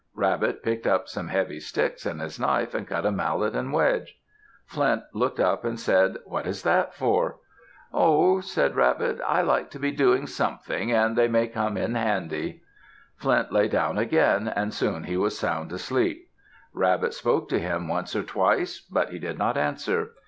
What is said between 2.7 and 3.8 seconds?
and cut a mallet and